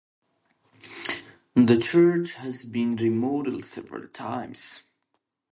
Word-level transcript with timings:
The 1.53 1.77
church 1.77 2.33
has 2.33 2.63
been 2.63 2.95
remodeled 2.95 3.65
several 3.65 4.07
times. 4.07 4.81